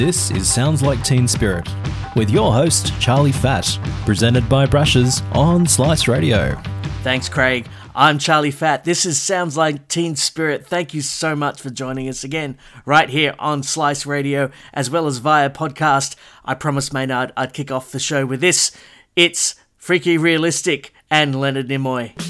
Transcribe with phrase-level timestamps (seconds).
[0.00, 1.68] This is Sounds Like Teen Spirit
[2.16, 6.54] with your host, Charlie Fat, presented by Brushes on Slice Radio.
[7.02, 7.68] Thanks, Craig.
[7.94, 8.84] I'm Charlie Fat.
[8.84, 10.66] This is Sounds Like Teen Spirit.
[10.66, 15.06] Thank you so much for joining us again right here on Slice Radio as well
[15.06, 16.16] as via podcast.
[16.46, 18.72] I promised Maynard I'd kick off the show with this.
[19.16, 22.29] It's Freaky Realistic and Leonard Nimoy.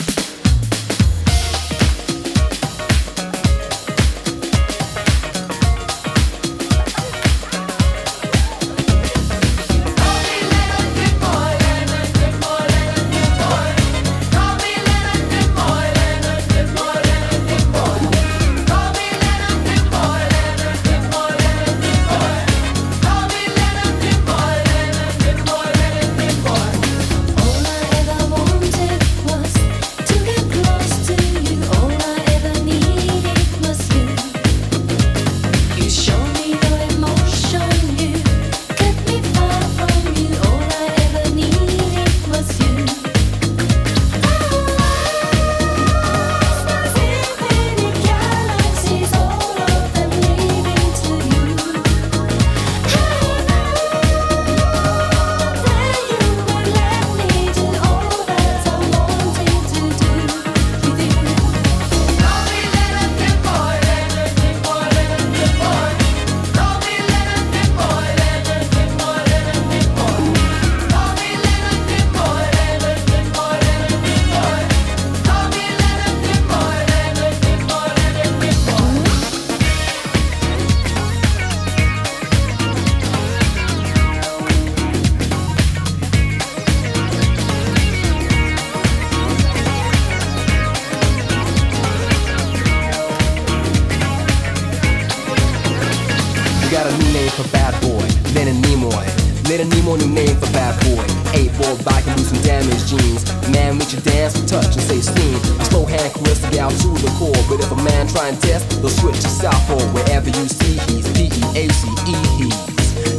[97.20, 99.04] name for bad boy, Leonard Nimoy.
[99.48, 101.04] Leonard Nimoy, new name for bad boy.
[101.36, 103.24] Eight ball bike and do some damage jeans.
[103.52, 105.36] Man, with your dance, and touch and say steam.
[105.68, 107.42] Slow hand caress the gal to the core.
[107.48, 109.84] But if a man try and test, they'll switch to southpaw.
[109.92, 112.58] Wherever you see, he's P-E-A-C-E, he's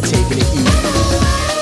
[0.09, 1.60] taking it easy.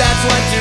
[0.00, 0.59] that's what you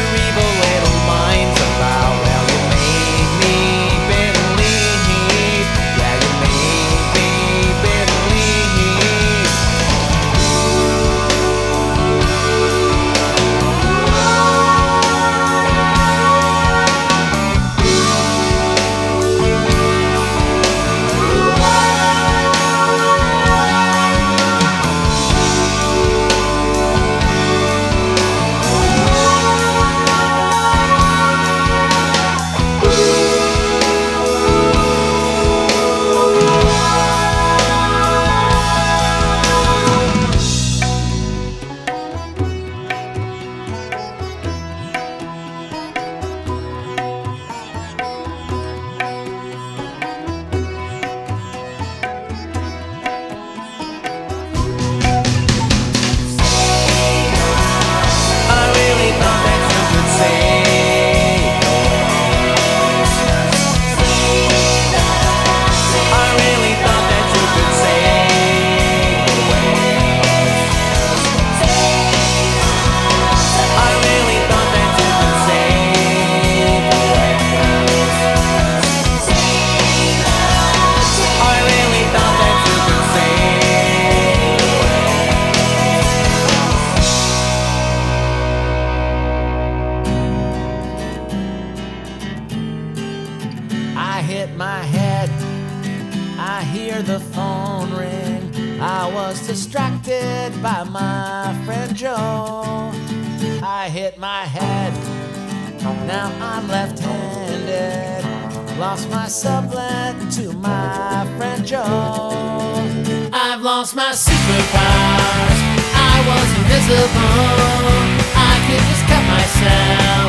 [116.91, 120.28] I could just cut myself.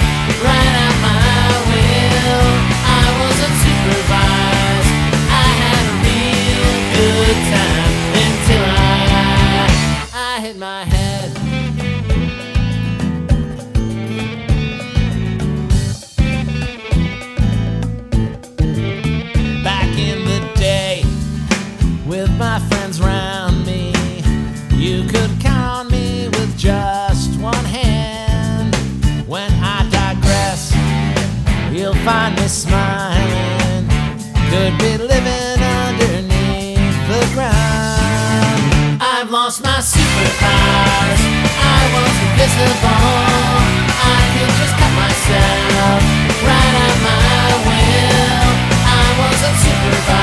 [48.83, 50.20] i was a survive.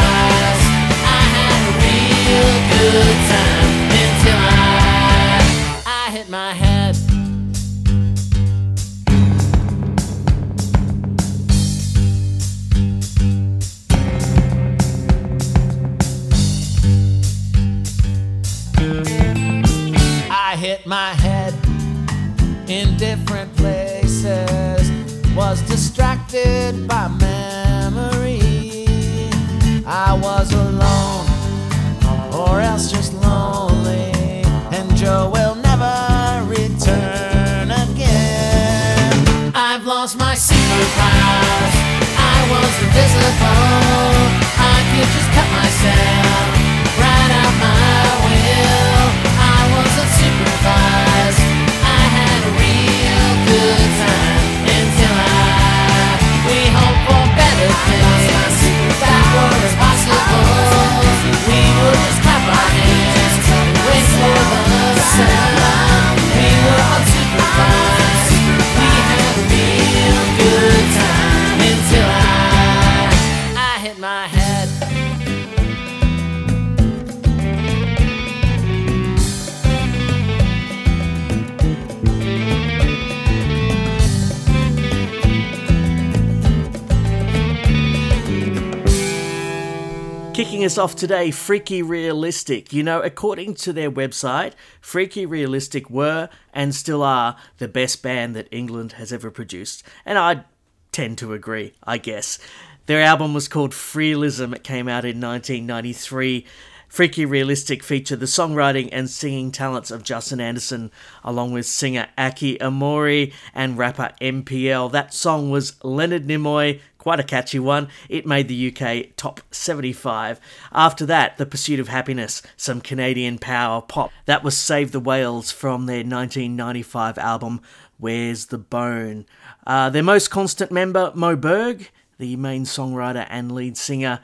[90.78, 92.72] off today, Freaky Realistic.
[92.72, 98.36] You know, according to their website, Freaky Realistic were and still are the best band
[98.36, 99.84] that England has ever produced.
[100.06, 100.44] And I
[100.92, 102.40] tend to agree, I guess.
[102.86, 104.56] Their album was called Frealism.
[104.56, 106.46] It came out in 1993.
[106.88, 110.92] Freaky Realistic featured the songwriting and singing talents of Justin Anderson,
[111.24, 114.92] along with singer Aki Omori and rapper MPL.
[114.92, 117.88] That song was Leonard Nimoy quite a catchy one.
[118.10, 120.42] It made the UK top 75.
[120.74, 124.12] After that, The Pursuit of Happiness, some Canadian power pop.
[124.26, 127.62] That was Save the Whales from their 1995 album
[127.98, 129.26] Where's the Bone.
[129.66, 134.20] Uh, their most constant member, Moe Berg, the main songwriter and lead singer.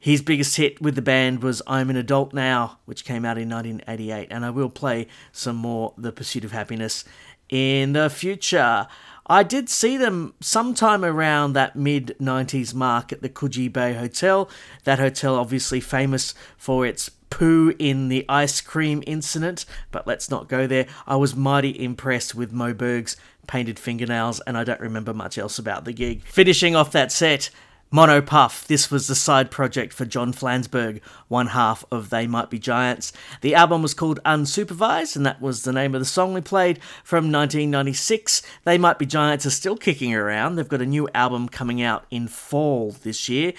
[0.00, 3.50] His biggest hit with the band was I'm an Adult Now, which came out in
[3.50, 7.04] 1988, and I will play some more The Pursuit of Happiness
[7.50, 8.88] in the future.
[9.26, 14.50] I did see them sometime around that mid 90s mark at the Coogee Bay Hotel.
[14.84, 20.48] That hotel, obviously famous for its poo in the ice cream incident, but let's not
[20.48, 20.86] go there.
[21.06, 25.58] I was mighty impressed with Moe Berg's painted fingernails, and I don't remember much else
[25.58, 26.24] about the gig.
[26.24, 27.50] Finishing off that set,
[27.94, 28.66] Mono Puff.
[28.66, 33.12] This was the side project for John Flansburgh, one half of They Might Be Giants.
[33.42, 36.82] The album was called Unsupervised, and that was the name of the song we played
[37.04, 38.40] from 1996.
[38.64, 40.56] They Might Be Giants are still kicking around.
[40.56, 43.52] They've got a new album coming out in fall this year.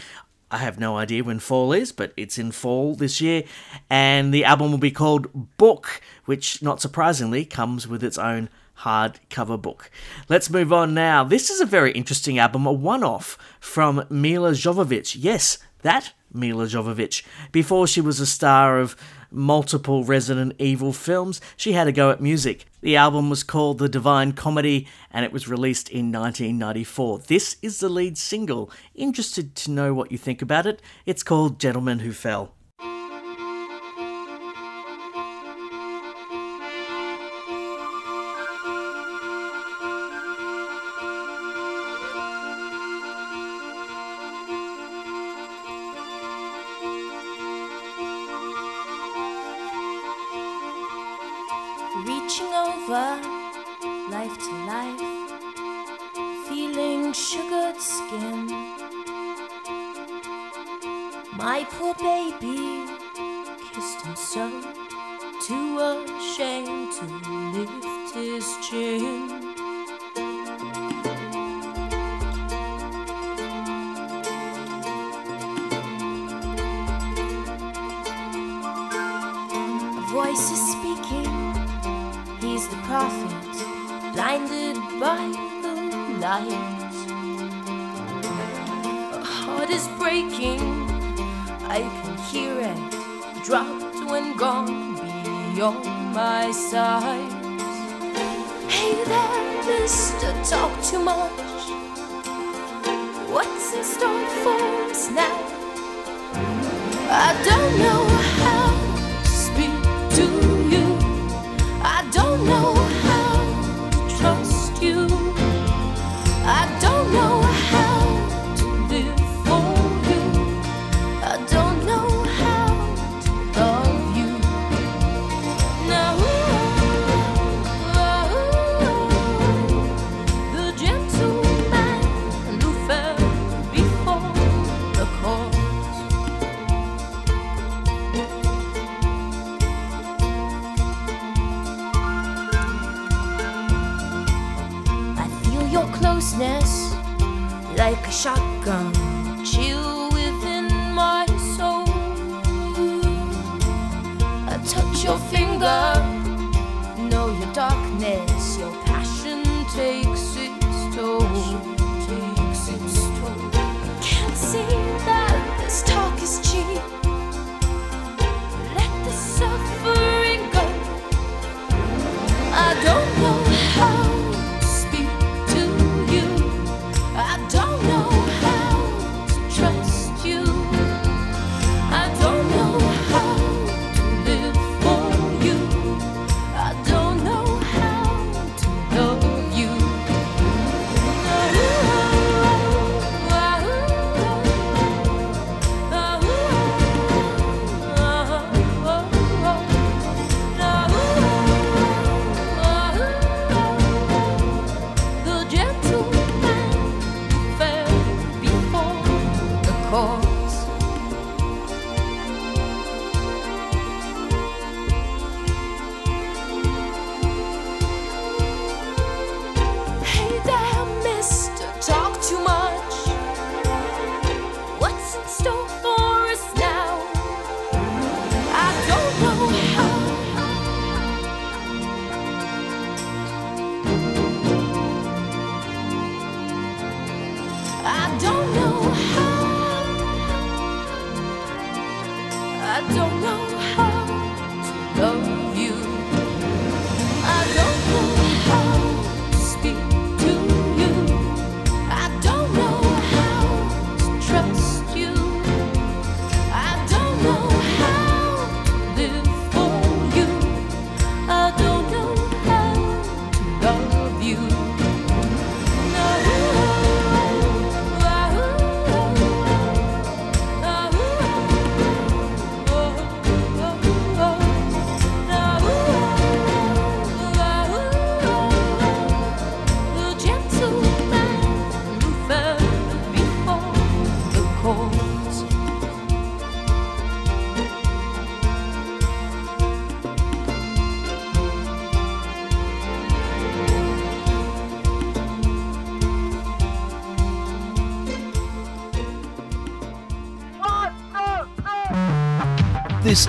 [0.49, 3.43] I have no idea when fall is, but it's in fall this year.
[3.87, 8.49] And the album will be called Book, which, not surprisingly, comes with its own
[8.79, 9.89] hardcover book.
[10.29, 11.23] Let's move on now.
[11.23, 15.15] This is a very interesting album, a one off from Milla Jovovich.
[15.19, 17.23] Yes, that Milla Jovovich.
[17.51, 18.95] Before she was a star of
[19.31, 22.65] multiple Resident Evil films, she had a go at music.
[22.81, 27.19] The album was called The Divine Comedy and it was released in 1994.
[27.19, 28.71] This is the lead single.
[28.93, 30.81] Interested to know what you think about it?
[31.05, 32.53] It's called Gentleman Who Fell.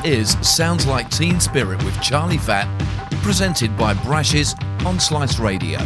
[0.04, 2.68] Is Sounds Like Teen Spirit with Charlie Fat,
[3.22, 5.78] presented by Brashes on Slice Radio.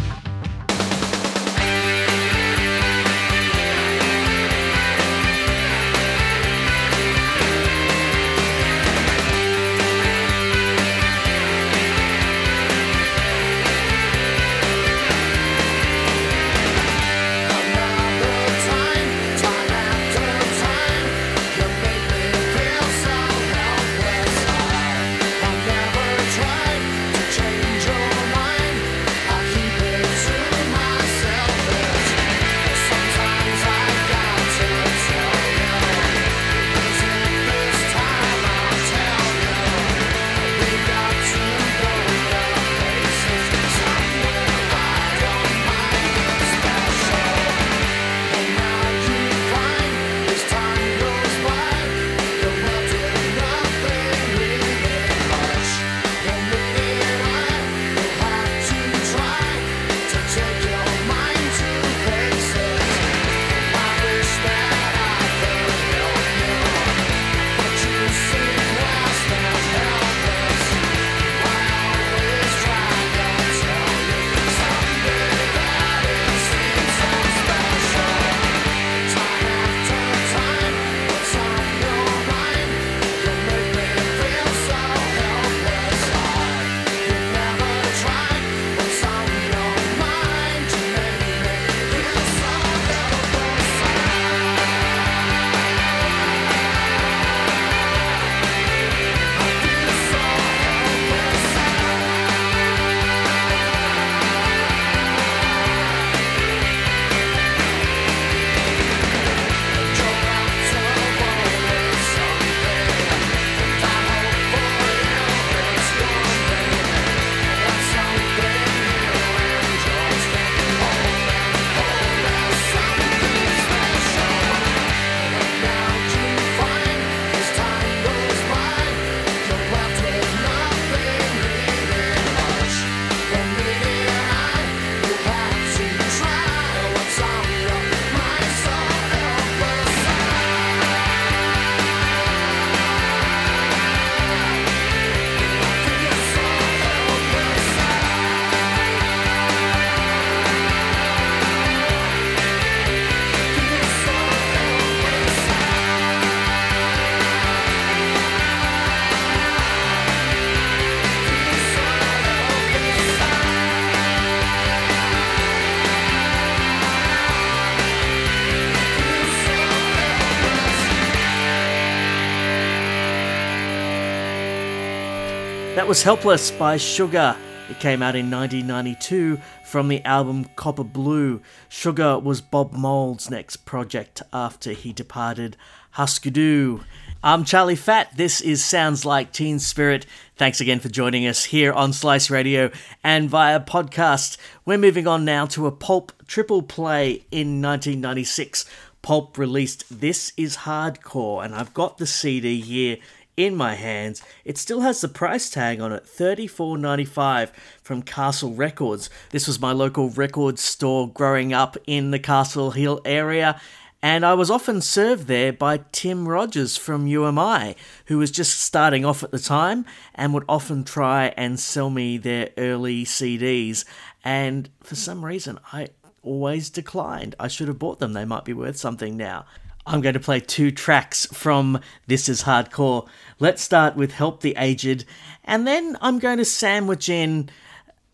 [175.89, 177.35] Was Helpless by Sugar.
[177.67, 181.41] It came out in 1992 from the album Copper Blue.
[181.67, 185.57] Sugar was Bob Mould's next project after he departed
[185.89, 186.81] Husker Du.
[187.23, 188.15] I'm Charlie Fat.
[188.15, 190.05] This is Sounds Like Teen Spirit.
[190.35, 192.69] Thanks again for joining us here on Slice Radio
[193.03, 194.37] and via podcast.
[194.65, 198.69] We're moving on now to a Pulp triple play in 1996.
[199.01, 202.97] Pulp released This Is Hardcore, and I've got the CD here
[203.39, 204.21] in my hands.
[204.43, 209.09] It still has the price tag on it, $34.95 from Castle Records.
[209.29, 213.59] This was my local record store growing up in the Castle Hill area.
[214.01, 217.75] And I was often served there by Tim Rogers from You Am I,
[218.07, 222.17] who was just starting off at the time and would often try and sell me
[222.17, 223.85] their early CDs.
[224.21, 225.89] And for some reason, I
[226.23, 227.35] always declined.
[227.39, 229.45] I should have bought them, they might be worth something now.
[229.89, 233.07] I'm going to play two tracks from This Is Hardcore.
[233.39, 235.03] Let's start with Help the Aged,
[235.43, 237.49] and then I'm going to sandwich in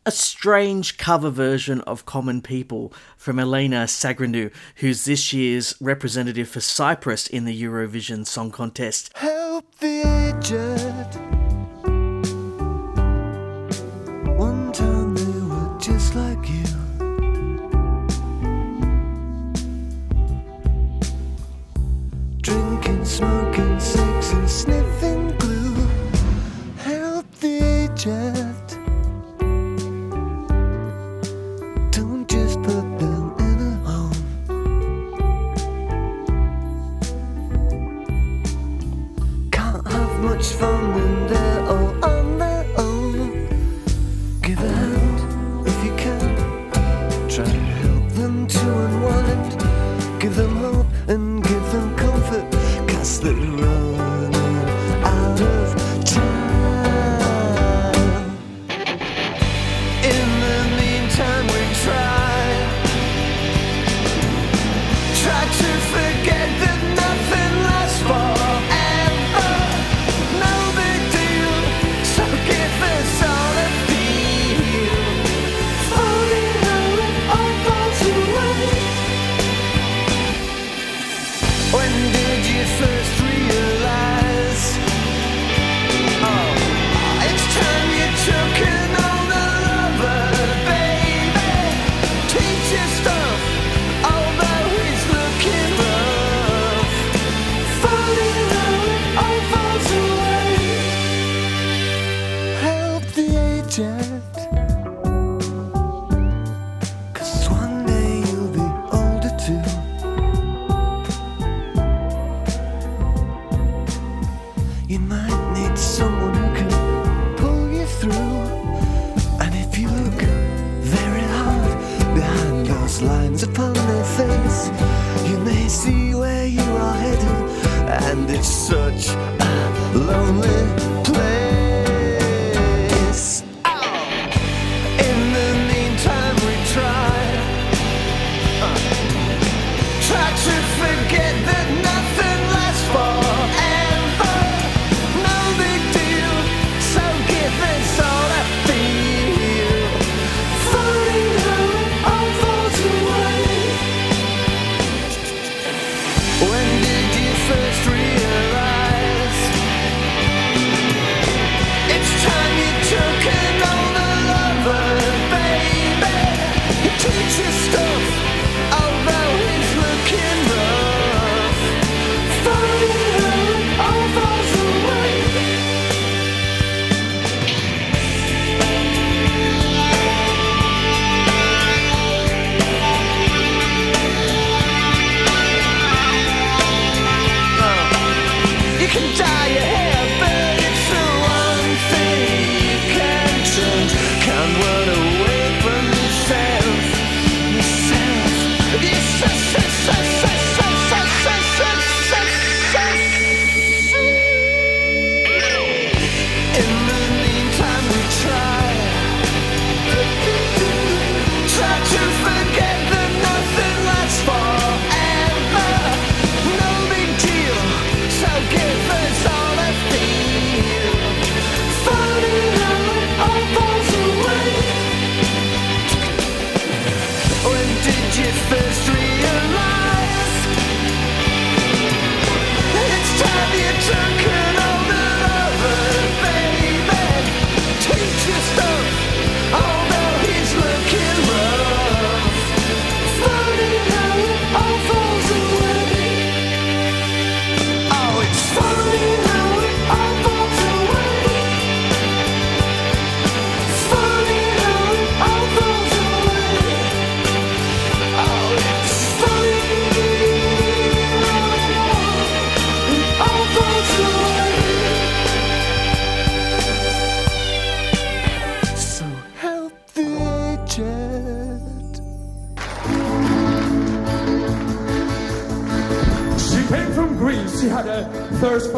[0.05, 6.61] a strange cover version of Common People from Elena Tsagrinou, who's this year's representative for
[6.61, 9.11] Cyprus in the Eurovision Song Contest.
[9.17, 11.19] Help the aged.
[14.38, 15.24] One time
[23.05, 25.75] smoking, sex, and sniffing glue.
[26.77, 28.44] Help the aged.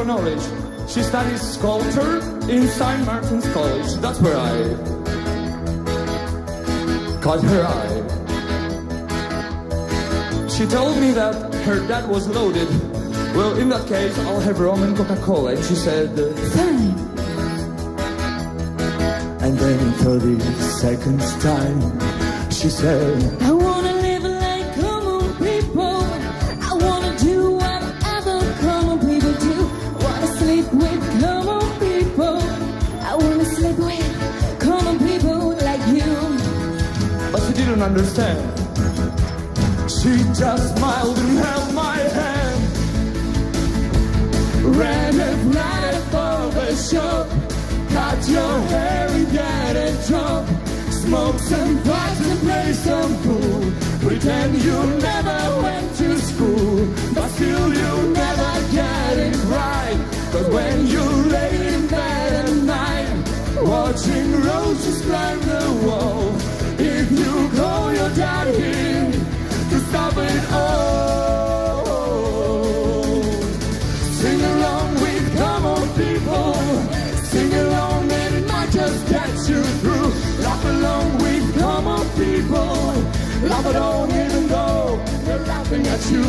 [0.08, 0.42] Knowledge.
[0.88, 3.06] She studies sculpture in St.
[3.06, 3.94] Martin's College.
[3.96, 4.74] That's where I
[7.22, 8.04] caught her eye.
[10.48, 12.70] She told me that her dad was loaded.
[13.36, 15.56] Well, in that case, I'll have rum and Coca-Cola.
[15.56, 16.10] And she said,
[16.56, 16.96] fine.
[19.44, 20.40] And then in 30
[20.82, 21.80] seconds time,
[22.50, 23.57] she said,
[37.88, 38.44] understand.
[39.90, 42.62] She just smiled and held my hand.
[44.80, 47.28] Ran it right above the shop.
[47.96, 50.42] Cut your hair and get a job.
[51.02, 53.62] Smoke some pot and play some pool.
[54.06, 56.78] Pretend you never went to school.
[57.16, 57.92] But still you
[58.24, 60.00] never get it right.
[60.34, 63.16] Cause when you lay in bed at night,
[63.62, 66.17] watching roses climb the wall.
[68.18, 69.12] Dad here
[69.70, 71.84] to stop it all,
[74.20, 76.56] sing along with common people.
[77.32, 80.10] Sing along, and it might just get you through.
[80.42, 82.94] Laugh along with common people.
[83.50, 86.26] Laugh along even though they're laughing at you.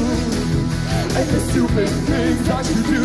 [1.17, 3.05] And the stupid things that you do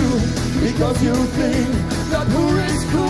[0.67, 1.69] because you think
[2.12, 3.03] that who is cool.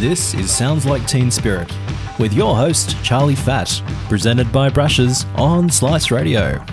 [0.00, 1.70] This is Sounds Like Teen Spirit
[2.18, 6.64] with your host, Charlie Fat, presented by Brashes on Slice Radio.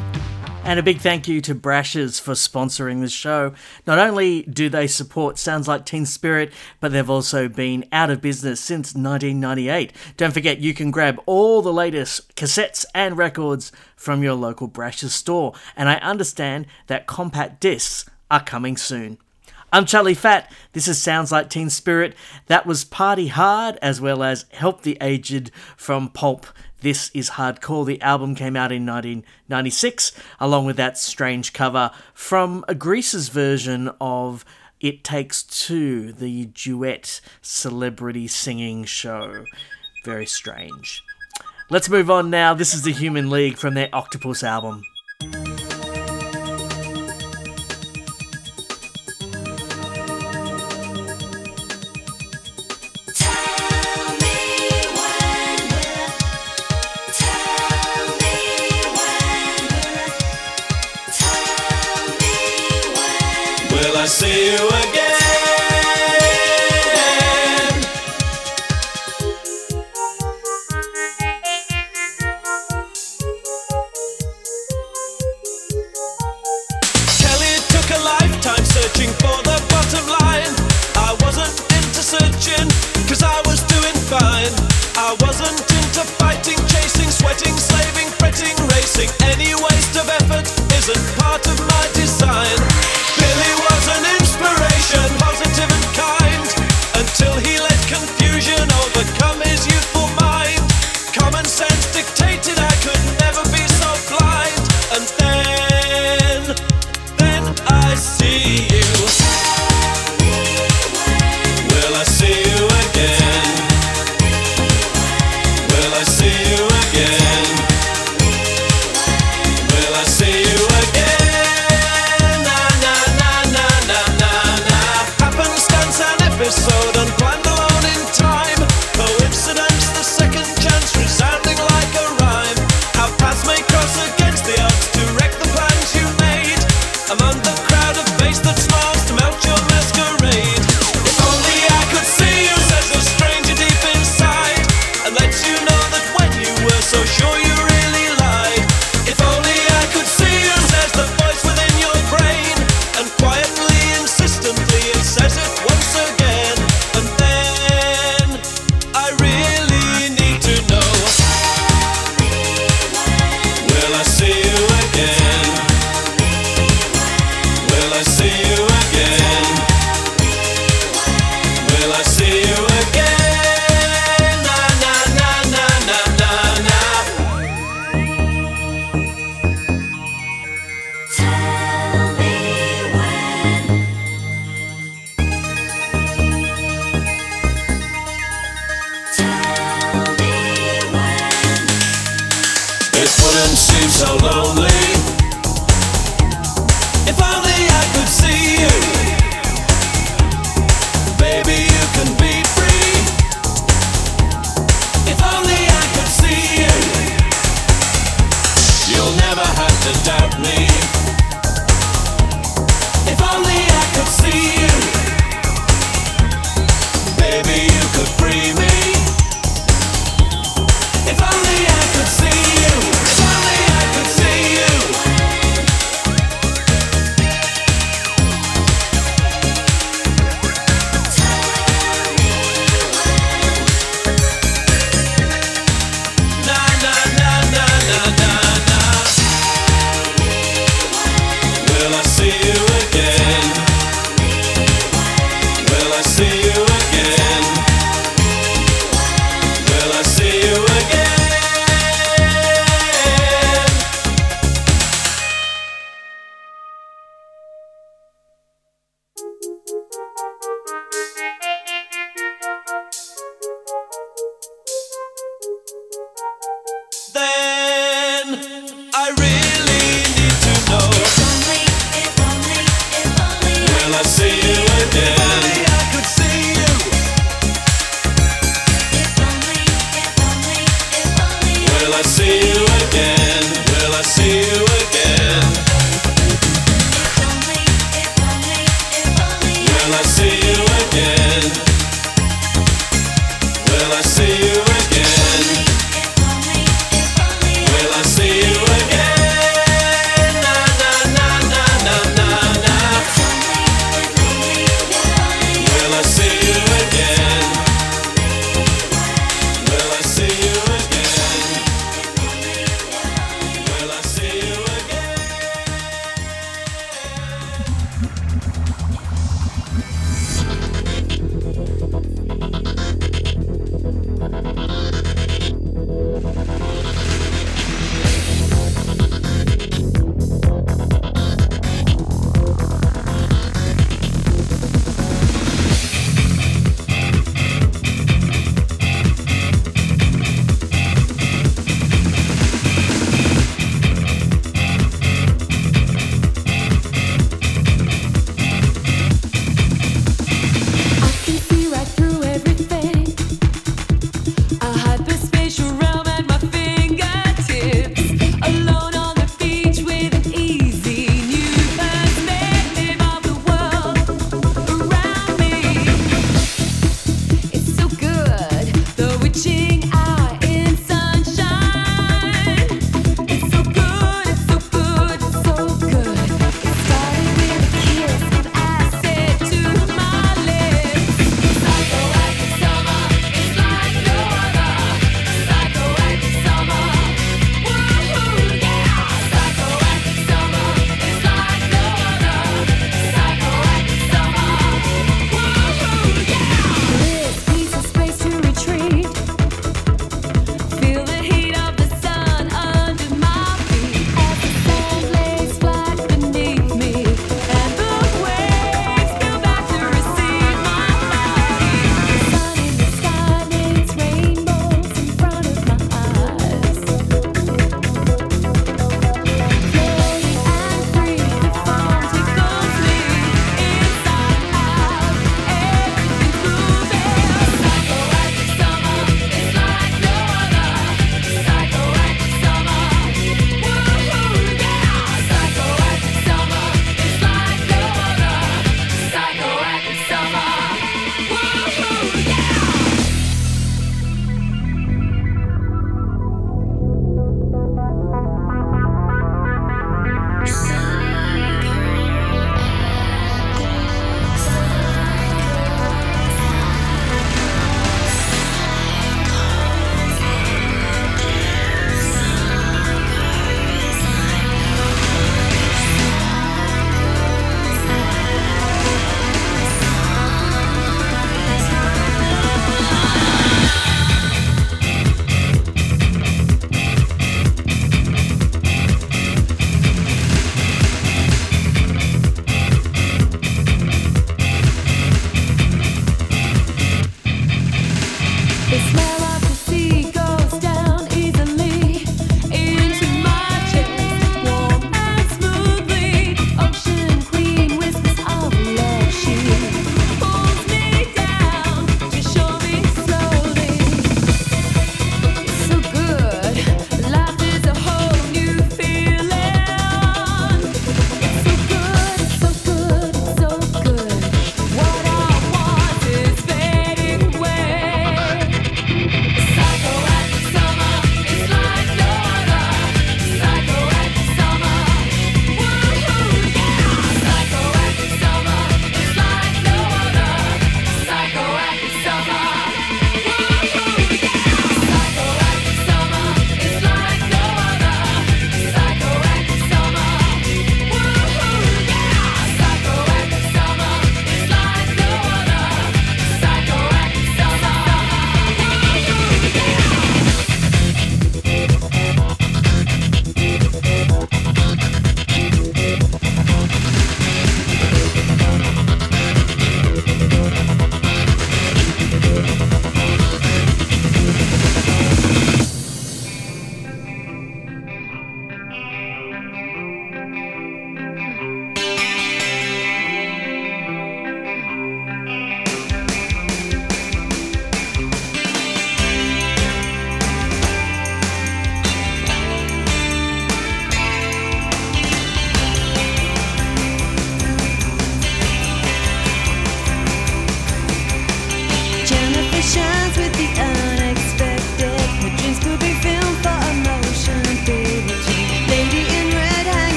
[0.64, 3.54] And a big thank you to Brashes for sponsoring the show.
[3.86, 8.22] Not only do they support Sounds Like Teen Spirit, but they've also been out of
[8.22, 9.92] business since 1998.
[10.16, 15.14] Don't forget, you can grab all the latest cassettes and records from your local Brashes
[15.14, 15.54] store.
[15.76, 19.18] And I understand that compact discs are coming soon.
[19.74, 20.50] I'm Charlie Fat.
[20.72, 22.16] This is Sounds Like Teen Spirit.
[22.46, 26.48] That was Party Hard as well as Help the Aged from Pulp.
[26.80, 27.86] This is Hardcore.
[27.86, 33.92] The album came out in 1996, along with that strange cover from a Grease's version
[34.00, 34.46] of
[34.80, 39.44] It Takes Two, the duet celebrity singing show.
[40.06, 41.04] Very strange.
[41.70, 42.54] Let's move on now.
[42.54, 44.84] This is the Human League from their Octopus album.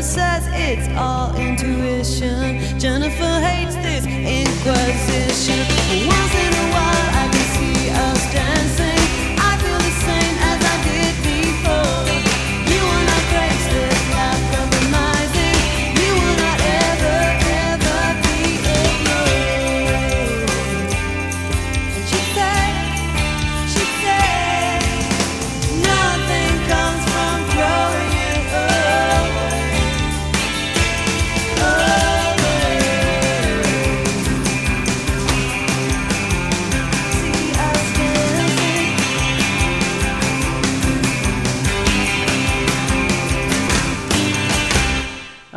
[0.00, 2.78] Jennifer says it's all intuition.
[2.78, 5.60] Jennifer hates this inquisition.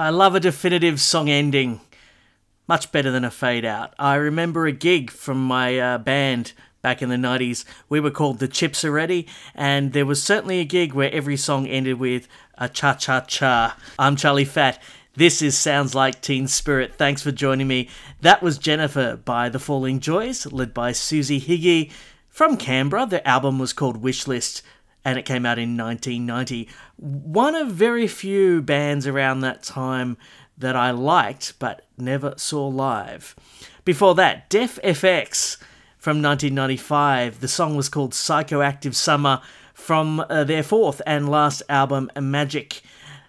[0.04, 1.80] I love a definitive song ending.
[2.68, 3.94] Much better than a fade out.
[3.98, 6.52] I remember a gig from my uh, band
[6.82, 7.64] back in the 90s.
[7.88, 11.68] We were called the Chips Already, and there was certainly a gig where every song
[11.68, 12.28] ended with
[12.58, 13.78] a cha cha cha.
[13.98, 14.84] I'm Charlie Fat.
[15.16, 16.96] This is Sounds Like Teen Spirit.
[16.96, 17.88] Thanks for joining me.
[18.20, 21.94] That was Jennifer by The Falling Joys, led by Suzie Higgie
[22.28, 23.06] from Canberra.
[23.06, 24.64] The album was called Wishlist
[25.06, 26.68] and it came out in 1990.
[26.98, 30.18] One of very few bands around that time
[30.58, 33.36] that I liked but never saw live.
[33.86, 35.58] Before that, Def FX
[35.98, 37.40] from 1995.
[37.40, 39.42] The song was called Psychoactive Summer
[39.74, 42.82] from uh, their fourth and last album, Majick.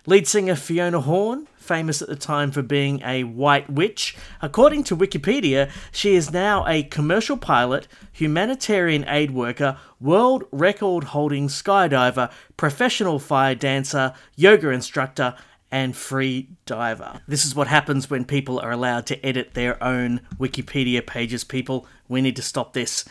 [0.07, 4.15] Lead singer Fiona Horn, famous at the time for being a white witch.
[4.43, 11.49] According to Wikipedia, she is now a commercial pilot, humanitarian aid worker, world record holding
[11.49, 15.37] skydiver, professional fire dancer, yoga instructor,
[15.71, 17.23] and free diver.
[17.27, 21.87] This is what happens when people are allowed to edit their own Wikipedia pages, people.
[22.09, 23.07] We need to stop this.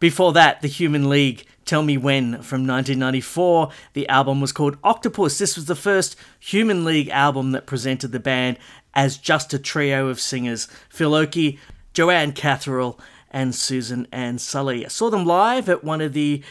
[0.00, 3.68] Before that, The Human League, Tell Me When from 1994.
[3.92, 5.36] The album was called Octopus.
[5.36, 8.58] This was the first Human League album that presented the band
[8.94, 11.58] as just a trio of singers Phil Oakey,
[11.92, 12.98] Joanne Catherall,
[13.30, 14.86] and Susan Ann Sulley.
[14.86, 16.42] I saw them live at one of the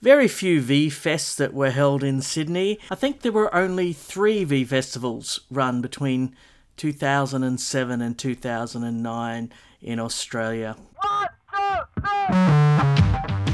[0.00, 2.78] very few V Fests that were held in Sydney.
[2.90, 6.34] I think there were only three V Festivals run between
[6.78, 10.76] 2007 and 2009 in Australia.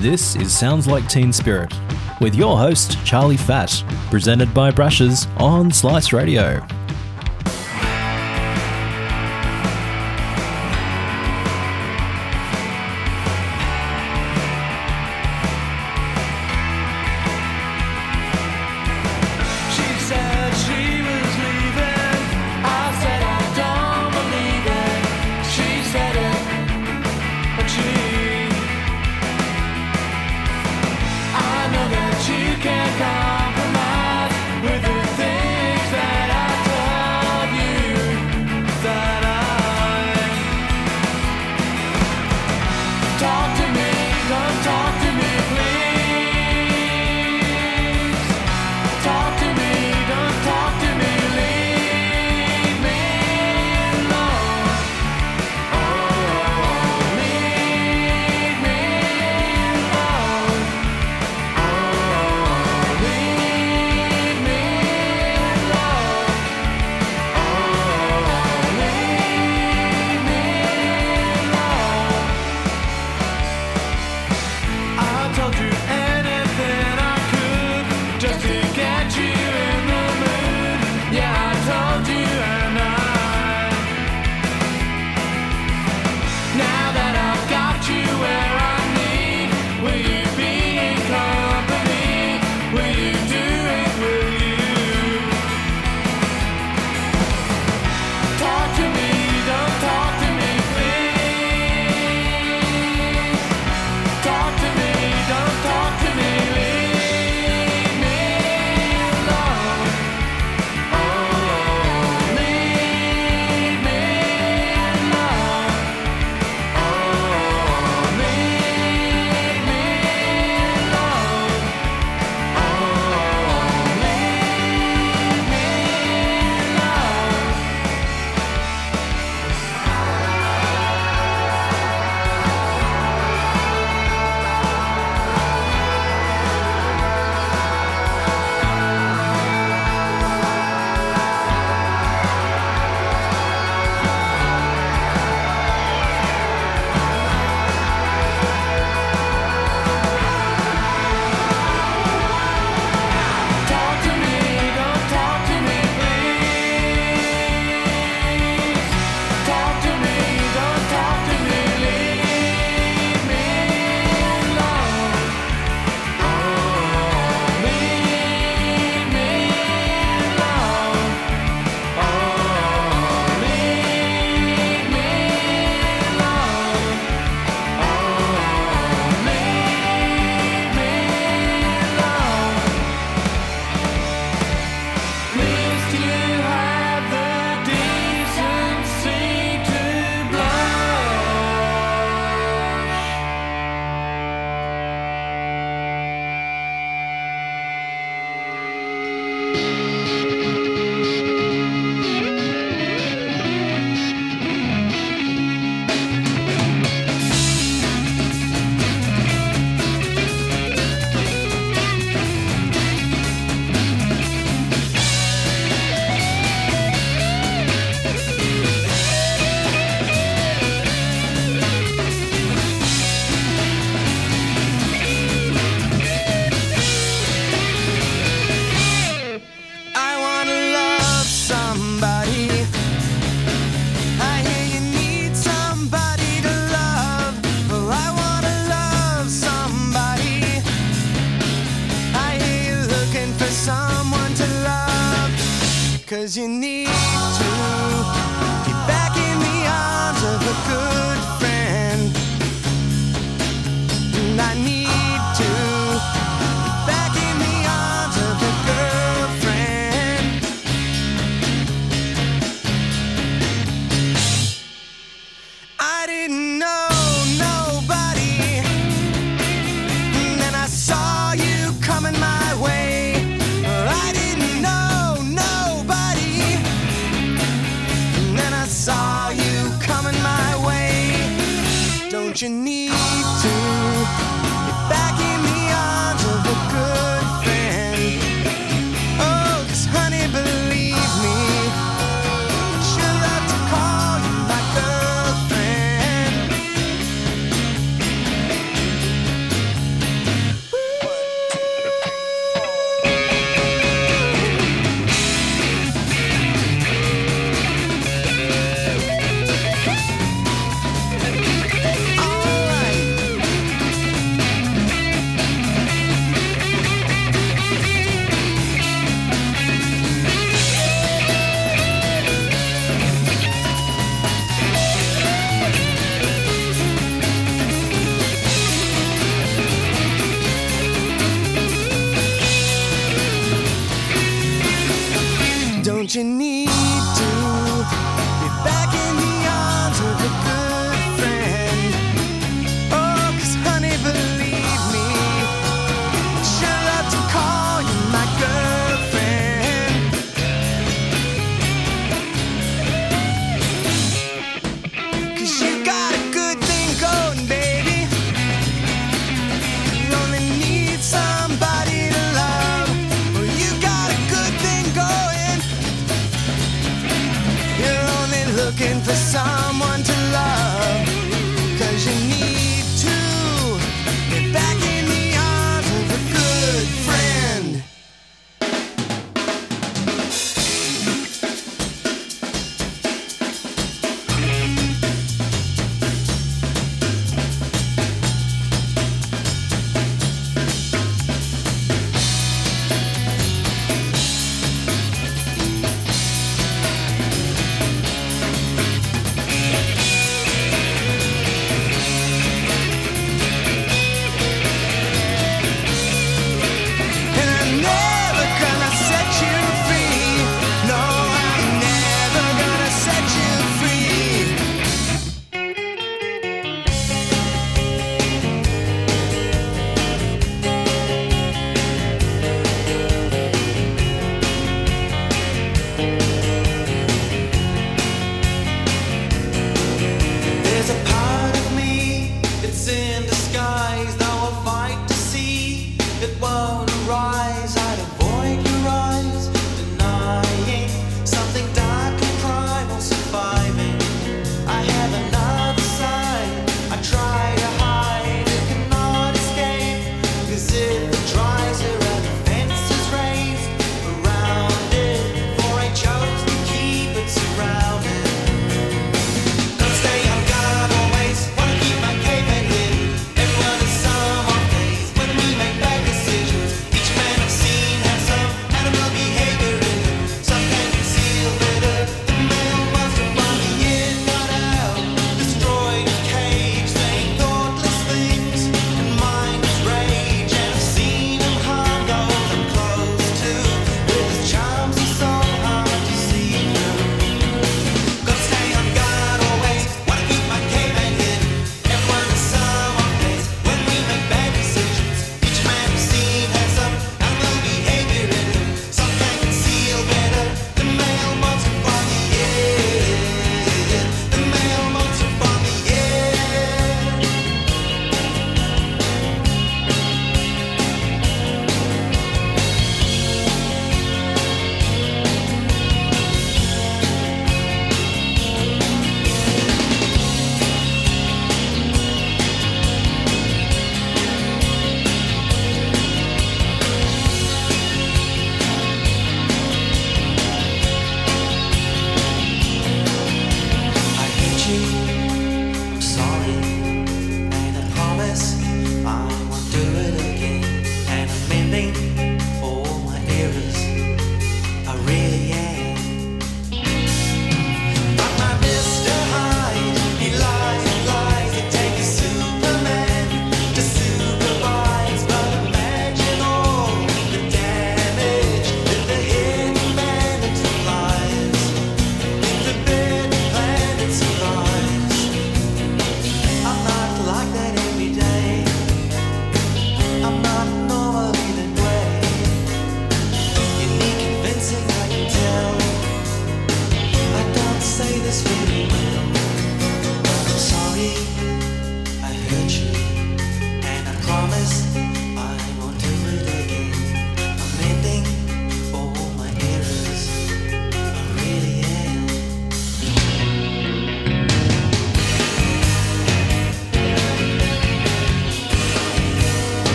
[0.00, 1.72] This is Sounds Like Teen Spirit
[2.20, 6.66] with your host, Charlie Fat, presented by Brashes on Slice Radio.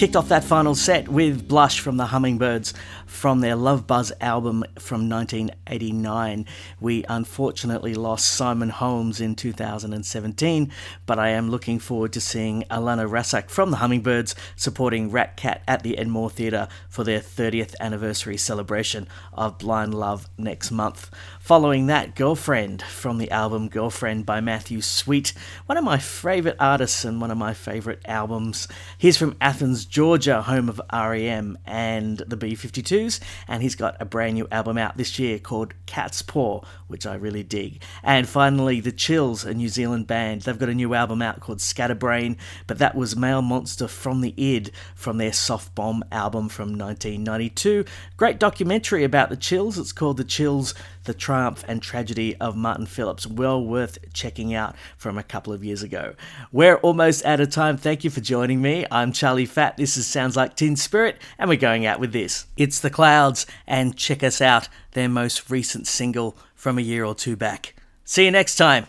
[0.00, 2.72] Kicked off that final set with Blush from the Hummingbirds
[3.04, 5.10] from their Love Buzz album from
[5.70, 6.46] 1989.
[6.80, 10.72] We unfortunately lost Simon Holmes in 2017,
[11.06, 15.62] but I am looking forward to seeing Alannah Russack from the Hummingbirds supporting Rat Cat
[15.68, 21.10] at the Enmore Theatre for their 30th anniversary celebration of Blind Love next month.
[21.38, 25.32] Following that, Girlfriend from the album Girlfriend by Matthew Sweet,
[25.66, 28.68] one of my favourite artists and one of my favourite albums.
[28.98, 34.04] He's from Athens, Georgia, home of REM and the B 52s, and he's got a
[34.04, 37.82] brand new album out this year called Catspaw, which I really dig.
[38.02, 40.42] And finally, The Chills, a New Zealand band.
[40.42, 42.36] They've got a new album out called Scatterbrain,
[42.66, 47.84] but that was Male Monster from the Id from their Soft Bomb album from 1992.
[48.16, 49.78] Great documentary about The Chills.
[49.78, 50.74] It's called The Chills
[51.04, 53.26] the Triumph and Tragedy of Martin Phillips.
[53.26, 56.14] Well worth checking out from a couple of years ago.
[56.52, 57.76] We're almost out of time.
[57.76, 58.86] Thank you for joining me.
[58.90, 59.76] I'm Charlie Fat.
[59.76, 62.46] This is Sounds Like Teen Spirit, and we're going out with this.
[62.56, 67.14] It's The Clouds, and check us out, their most recent single from a year or
[67.14, 67.74] two back.
[68.04, 68.86] See you next time.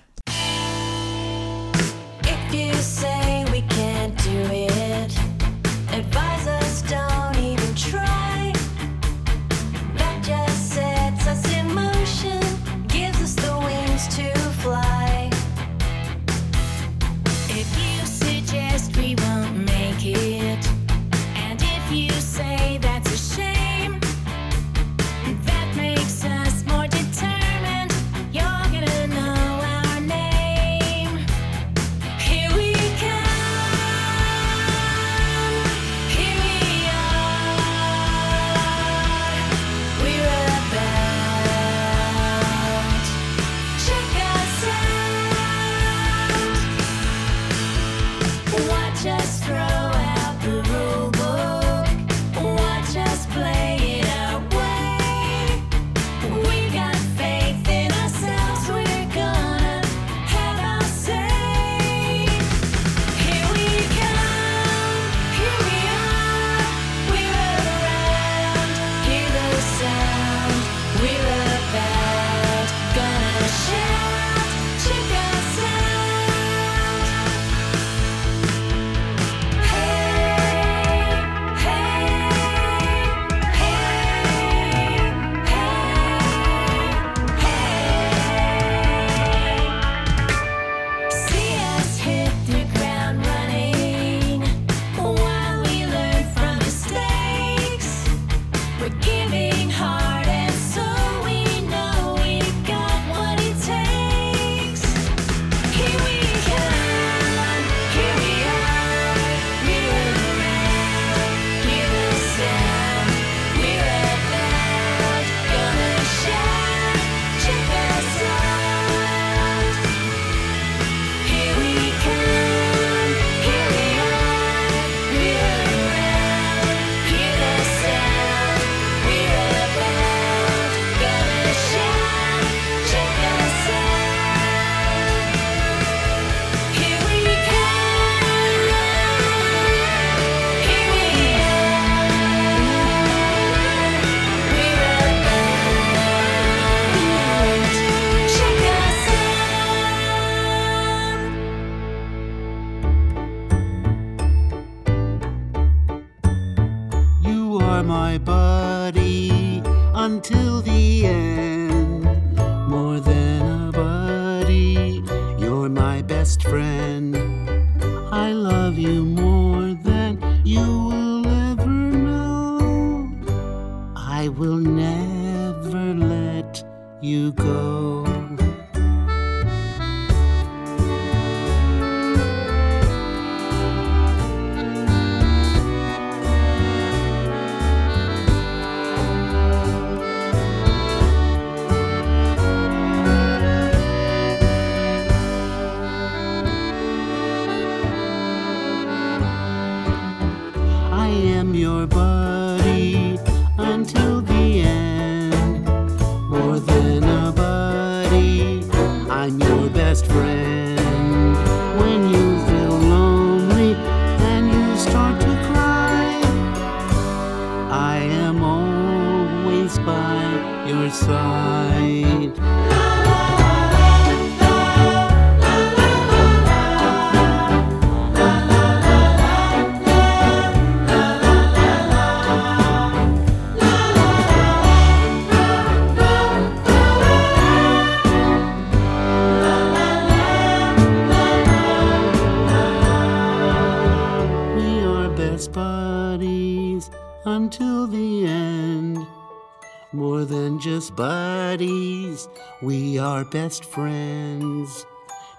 [253.26, 254.86] Best friends.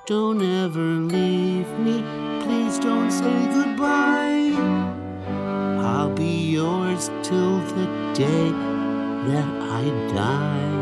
[0.07, 2.03] Don't ever leave me,
[2.43, 4.53] please don't say goodbye.
[5.81, 8.51] I'll be yours till the day
[9.29, 9.83] that I
[10.15, 10.82] die.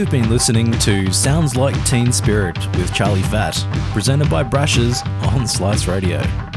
[0.00, 5.46] You've been listening to Sounds Like Teen Spirit with Charlie Fat, presented by Brashes on
[5.46, 6.49] Slice Radio.